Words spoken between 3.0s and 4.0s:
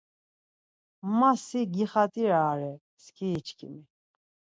skiriçkimi.